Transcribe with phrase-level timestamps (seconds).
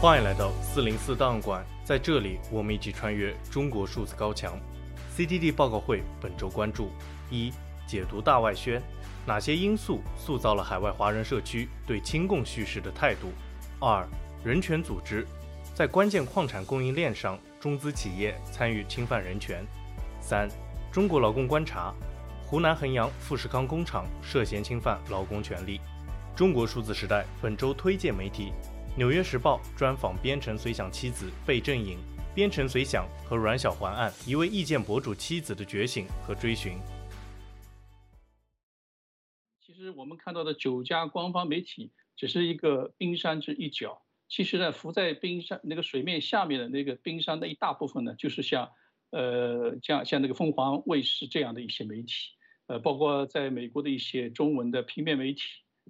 [0.00, 4.56] 欢迎来到四零四档案馆，在这里，我们一起穿越中国数字高墙。
[5.16, 6.92] CTD 报告会本周关注：
[7.32, 7.52] 一、
[7.84, 8.80] 解读大外宣，
[9.26, 13.32] 哪些因素塑造了海外华人社区对亲共叙事的态度？
[13.80, 14.06] 二、
[14.44, 15.26] 人权组织，
[15.74, 19.66] 在关键矿产供应链上，中资企业参与侵犯人权。
[20.20, 20.48] 三、
[20.92, 21.92] 中国劳工观察，
[22.46, 25.80] 湖南衡阳富士康工厂涉嫌侵犯劳工权利。
[26.36, 28.52] 中国数字时代本周推荐媒体。
[28.98, 31.96] 《纽约时报》专访边城随想妻子贝正颖，
[32.34, 36.80] 边城随想和阮小环案一位意见博主妻子的觉醒和追寻。
[39.64, 48.68] 其实我们看到的九家官方媒体只是一个冰山之一角，其实呢，浮在冰山那个水面下面的那个冰山的一大部分呢，就是像
[49.12, 52.14] 呃像像那个凤凰卫视这样的一些媒体，
[52.66, 55.42] 呃，包括在美国的一些中文的平面媒体。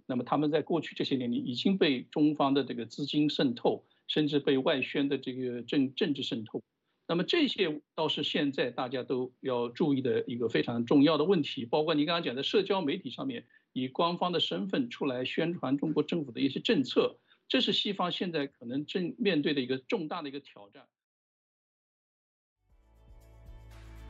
[0.07, 6.63] 那么他们在过去这些年里已经被中方的这个资金渗透，甚至被外宣的这个政政治渗透。
[7.07, 11.65] 那么这些倒是现在大家都要注意的一个非常重要的问题。
[11.65, 17.19] 包括你刚刚讲的社交媒体上面，以官方的身份出来宣传中国政府的一些政策，
[17.49, 20.87] 这是西方现在可能正面对的一个重大的一个挑战。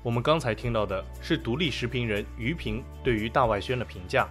[0.05, 4.29] 我们刚才听到的是独立时评人于平对于大外宣的评价。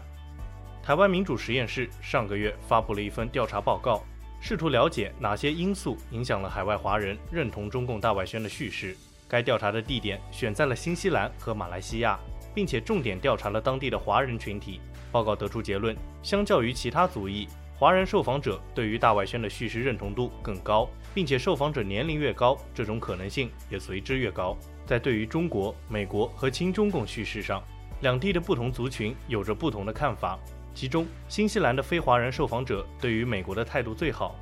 [0.88, 4.02] 台湾民主实验室上个月发布了一份调查报告，
[4.39, 8.95] 试图了解哪些因素影响了海外华人认同中共大外宣的叙事。
[9.27, 12.17] 该调查的地点选在了新西兰和马来西亚，
[12.55, 14.80] 并且重点调查了当地的华人群体。
[15.11, 15.93] 报告得出结论，
[16.23, 24.58] 相较于其他族裔，华人受访者对于大外宣的叙事认同度更高，并且受访者年龄越高，这种可能性也随之越高。
[24.85, 27.61] 在对于中国、美国和亲中共叙事上，
[27.99, 30.39] 两地的不同族群有着不同的看法。
[30.78, 34.36] 其中，新西兰的非华人受访者对于美国的态度最好。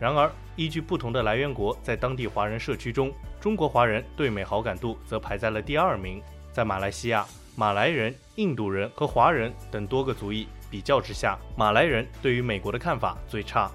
[0.00, 6.22] 然而，依据不同的来源国在当地华人社区中，中国华人对美好感度则排在了第二名。
[6.50, 7.26] 在马来西亚，
[7.56, 13.70] 马来人、印度人和华人等多个族裔比较之下，马来人对于美国的看法最差。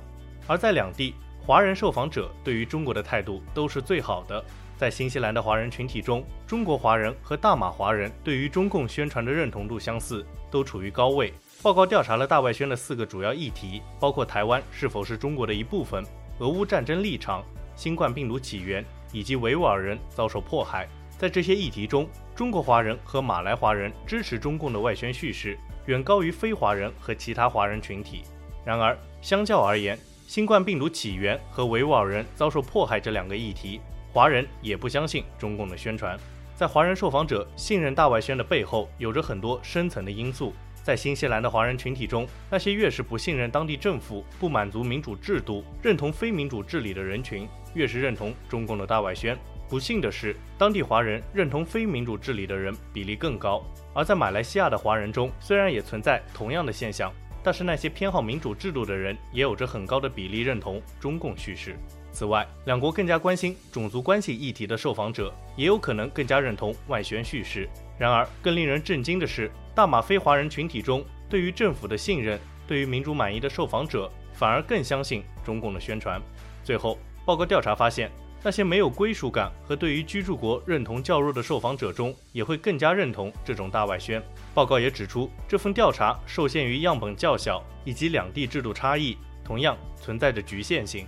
[0.48, 4.44] 而在两地，华人受访者对于中国的态度都是最好的。
[4.76, 11.32] 在新西兰的华人群体中，中国华人和大马华人对于中共宣传的认同度相似，都处于高位。
[11.64, 16.04] 报告调查了大外宣的四个主要议题，包括台湾是否是中国的一部分、
[16.38, 17.44] 俄乌战争立场、
[17.76, 20.88] 新冠病毒起源以及维吾尔人遭受迫害。
[21.18, 25.58] 在这些议题中，中国华人和马来华人支持中共的外宣叙事
[25.88, 28.22] 远高于非华人和其他华人群体。
[28.64, 29.98] 然而，相较而言，
[30.28, 33.82] 新冠病毒起源和维吾尔人遭受迫害这两个议题，
[34.14, 36.16] 华人也不相信中共的宣传。
[36.56, 40.54] 在华人受访者信任大外宣的背后，有着很多深层的因素。
[40.88, 49.38] 在新西兰的华人群体中，那些越是不信任当地政府、不满足民主制度、认同非民主治理的人群，越是认同中共的大外宣。
[49.68, 53.62] 不幸的是，当地华人认同非民主治理的人比例更高。
[53.94, 57.12] 而在马来西亚的华人中，虽然也存在同样的现象，
[57.44, 61.76] 但是那些偏好民主制度的人也有着很高的比例认同中共叙事。
[62.14, 67.68] 此外，两国更加关心种族关系议题的受访者，也有可能更加认同外宣叙事。
[67.98, 76.22] 然而，更令人震惊的是，大马非华人群体中，对于政府的信任、对于民主满意的受访者，反而更相信中共的宣传。
[76.64, 78.12] 最后，报告调查发现，
[78.44, 84.22] 那些没有归属感和对于居住国认同较弱的受访者中，也会更加认同这种大外宣。
[84.54, 91.08] 报告也指出，这份调查受限于样本较小以及两地制度差异，同样存在着局限性。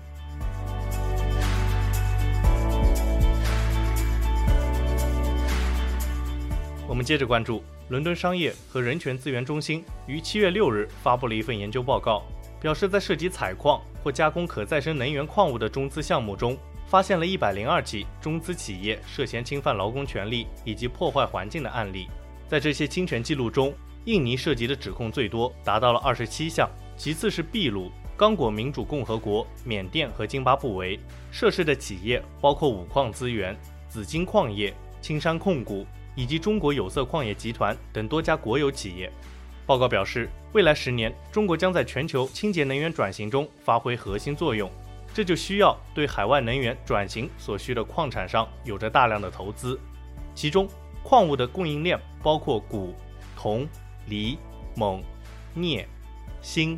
[6.89, 12.23] 我们接着关注，伦敦商业和人权资源中心于七月六日发布了一份研究报告，
[12.59, 16.57] 表示在涉及采矿或加工可再生能源矿物的中资项目中，
[16.87, 22.07] 发现了一百零二起中资企业涉嫌侵犯劳工权利以及破坏环境的案例。
[22.47, 23.71] 在这些侵权记录中，
[24.05, 30.99] 印尼涉及的指控最多，达到了二十七项，其次是秘鲁、刚果民主共和国、缅甸和津巴布韦。
[31.29, 33.55] 涉事的企业包括五矿资源、
[33.87, 35.85] 紫金矿业、青山控股。
[36.19, 39.09] 以及中国有色矿业集团等多家国有企业。
[39.65, 44.69] 报告表示，未来十年，中国将在全球清洁能源转型中发挥核心作用，
[45.13, 49.79] 这就需要对海外能源转型所需的矿产上有着大量的投资。
[50.35, 50.67] 其中，
[51.03, 52.93] 矿物的供应链包括钴、
[53.37, 53.65] 铜、
[54.07, 54.37] 锂、
[54.75, 55.01] 锰、
[55.55, 55.87] 镍、
[56.41, 56.77] 锌、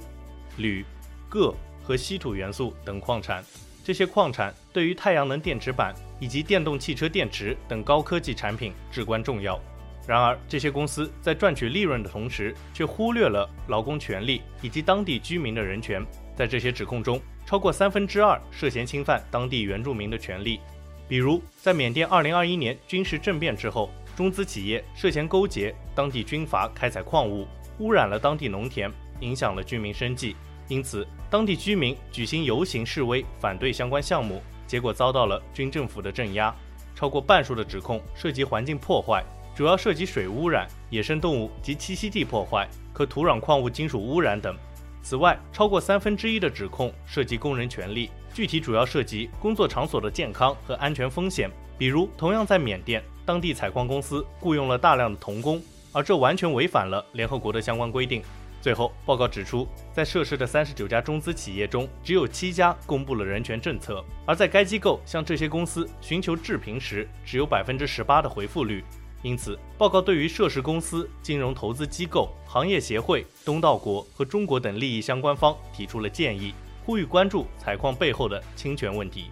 [0.58, 0.86] 铝、
[1.32, 3.44] 铬和稀土元素等矿产。
[3.84, 9.60] 这些矿产对于太阳能电池板以及电动汽车电池等高科技产品至关重要。
[10.08, 16.06] 然而，这些公司在赚取利润的同时，却忽略了劳工权利以及当地居民的人权。
[16.36, 20.60] 在这些指控中，超过三分之二涉嫌侵犯当地原住民的权利。
[21.08, 27.48] 比如，在缅甸2021年军事政变之后，中资企业涉嫌勾结当地军阀开采矿物，
[27.80, 30.36] 污染了当地农田，影响了居民生计。
[30.68, 34.42] 因此，当地居民举行游行示威，反对相关项目，
[34.72, 36.56] 结果遭到了军政府的镇压。
[36.96, 39.22] 超过半数的指控涉及环境破坏，
[39.54, 44.56] 主要涉及水污染、野生动物及栖息地破坏和土壤矿物金属污染等。
[45.04, 51.52] 此外，超过三分之一的指控涉及工人权利，具体主要涉及工作场所的健康和安全风险。
[51.78, 58.24] 比如，同样在缅甸，当地采矿公司雇佣了大量的童工，而这完全违反了联合国的相关规定。
[58.62, 68.84] 最后，报告指出，在涉事的三十九家中资企业中，只有七家公布了人权政策，而在该机构向这些公司寻求置评时，只有百分之十八的回复率。
[69.24, 76.54] 因此，报告对于涉事公司、金融投资机构、行业协会、东道国和中国等利益相关方提出了建议，
[76.86, 79.32] 呼吁关注采矿背后的侵权问题。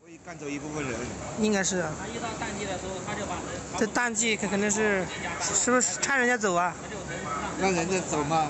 [0.00, 0.94] 会赶走一部分人，
[1.40, 1.82] 应该是。
[1.82, 2.63] 他一到淡季的时候，他就把人。
[3.78, 5.04] 这淡季可肯定是，
[5.40, 6.74] 是不是看人家走啊？
[7.60, 8.48] 让人家走嘛。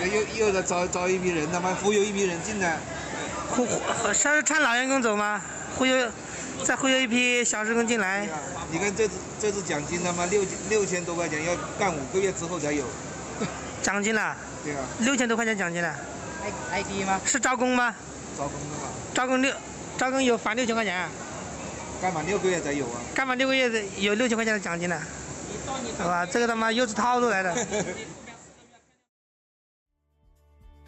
[0.00, 2.78] 又又在招招一批人，他妈忽悠一批人进来。
[3.50, 3.80] 忽忽，
[4.12, 5.40] 是趁老员工走吗？
[5.76, 6.10] 忽悠。
[6.64, 8.26] 再忽悠一批小职工进来。
[8.72, 12.84] 你看这次这次奖金他妈六六千多块钱，要干五个月之后才有。
[13.80, 14.36] 奖金了？
[14.64, 14.80] 对啊。
[15.00, 15.94] 六千多块钱奖金了。
[16.72, 17.20] I ID 吗？
[17.24, 17.94] 是招工吗？
[18.36, 18.88] 招工的嘛。
[19.14, 19.54] 招工六，
[19.96, 21.08] 招工有返六千块钱啊。
[22.00, 23.00] 干满六个月才有啊。
[23.14, 25.00] 干满六个月有六千块钱的奖金了。
[25.98, 27.54] 好吧，这个他妈又是套路来的。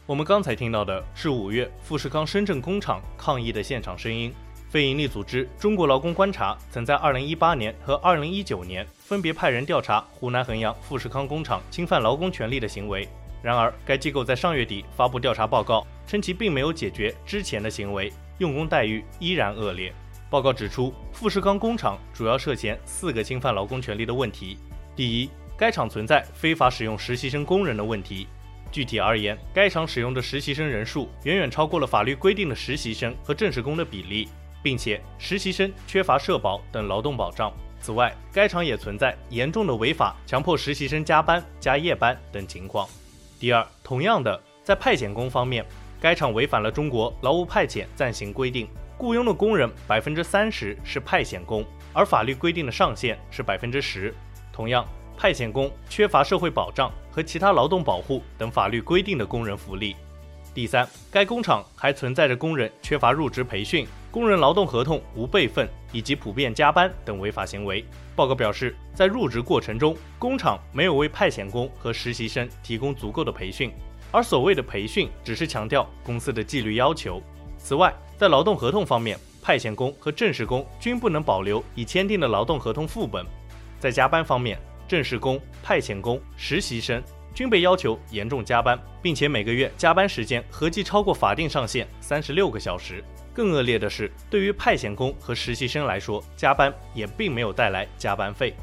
[0.07, 4.35] 我们刚才听到的是五月富士康深圳工厂抗议的现场声音。
[4.69, 13.09] 非营利组织中国劳工观察曾在2018年和2019年分别派人调查湖南衡阳富士康工厂侵犯劳工权利的行为。
[13.43, 19.93] 然而，该机构在上月底发布调查报告，称其并没有解决之前的行为，用工待遇依然恶劣。
[20.31, 24.57] 报告指出，富士康工厂主要涉嫌四个侵犯劳工权利的问题：
[24.97, 28.27] 第一，该厂存在非法使用实习生工人的问题；
[28.71, 34.29] 具体而言，该厂使用的实习生人数远远超过了法律规定的实习生和正式工的比例。
[34.63, 37.53] 并且实习生缺乏社保等劳动保障。
[37.81, 42.87] 此外，该厂也存在严重的违法、强迫实习生加班、加夜班等情况。
[43.39, 45.65] 第二，同样的，在派遣工方面，
[45.99, 48.69] 该厂违反了中国劳务派遣暂行规定，
[49.01, 51.65] 雇佣的工人百分之三十是派遣工，
[51.95, 54.15] 而法律规定的上限是百分之十。
[54.53, 54.87] 同样，
[55.17, 59.97] 派遣工缺乏社会保障和其他劳动保护等法律规定的工人福利。
[60.53, 63.87] 第三，该工厂还存在着工人缺乏入职培训。
[64.11, 67.83] 工人劳动合同无备份以及普遍加班等违法行为。
[68.15, 73.73] 报告表示，在入职过程中，工厂没有为派遣工和实习生提供足够的培训，
[74.13, 77.23] 而所谓的培训只是强调公司的纪律要求。
[77.57, 83.25] 此外，在劳动合同方面，派遣工和正式工均不能保留已签订的劳动合同副本。
[83.79, 87.03] 在加班方面，正式工、派遣工、实习生
[87.35, 93.03] 均被要求严重加班，并且每个月加班时间合计超过法定上限三十六个小时。
[93.33, 98.55] 更恶劣的是，对于派遣工和实习生来说，加班也并没有带来加班费。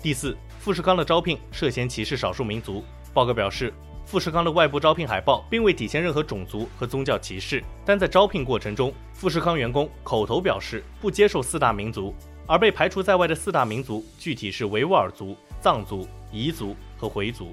[0.00, 2.84] 第四，富士康的招聘涉嫌歧视少数民族。
[3.12, 3.74] 报告表示，
[4.10, 12.12] 富士康的外部招聘海报并未体现任何种族和宗教歧视，但在招聘过程中，富士康员工口头表示不接受四大民族，
[12.44, 17.52] 而被排除在外的四大民族具体是维吾尔族、藏族、彝族和回族。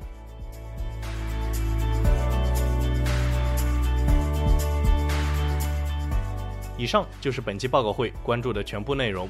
[6.76, 9.30] 以上就是本期报告会关注的全部内容。